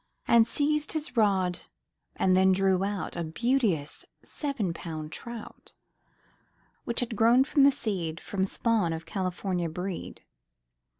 [0.27, 1.59] And seized his rod
[2.15, 5.75] and then drew out A beauteous seven pound trout,
[6.85, 10.23] Which had grown from the seed From spawn of California breed.